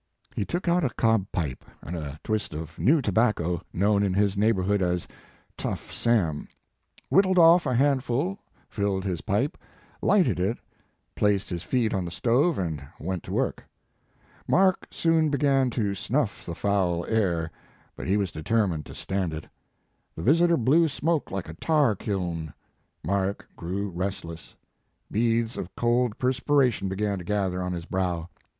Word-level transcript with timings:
He 0.35 0.45
took 0.45 0.67
out 0.67 0.83
a 0.83 0.89
cob 0.89 1.27
pipe, 1.31 1.63
and 1.83 1.95
a 1.95 2.19
twist 2.23 2.55
of 2.55 2.79
new 2.79 3.03
tobacco, 3.03 3.61
known 3.71 4.01
in 4.01 4.15
his 4.15 4.35
neighborhood 4.35 4.81
as 4.81 5.07
"Tough 5.57 5.93
Sam," 5.93 6.47
whittled 7.09 7.37
off 7.37 7.67
a 7.67 7.75
handful, 7.75 8.39
filled 8.67 9.03
his 9.03 9.21
pipe, 9.21 9.59
lighted 10.01 10.39
it, 10.39 10.57
placed 11.15 11.51
his 11.51 11.61
feet 11.61 11.93
on 11.93 12.03
the 12.03 12.09
stove 12.09 12.57
and 12.57 12.83
went 12.99 13.21
to 13.25 13.31
work. 13.31 13.63
Mark 14.47 14.87
soon 14.89 15.29
began 15.29 15.69
to 15.69 15.93
snuff 15.93 16.47
the 16.47 16.55
foul 16.55 17.05
air, 17.05 17.51
but 17.95 18.07
he 18.07 18.17
was 18.17 18.31
determined 18.31 18.87
to 18.87 18.95
stand 18.95 19.35
it. 19.35 19.45
The 20.15 20.23
visitor 20.23 20.57
blew 20.57 20.87
smoke 20.87 21.29
like 21.29 21.47
a 21.47 21.53
tar 21.53 21.95
kiln. 21.95 22.55
Mark 23.03 23.47
grew 23.55 23.87
restless. 23.91 24.55
Beads 25.11 25.57
of 25.59 25.75
cold 25.75 26.17
perspiration 26.17 26.89
began 26.89 27.19
to 27.19 27.23
gather 27.23 27.61
on 27.61 27.71
his 27.71 27.85
brow. 27.85 28.29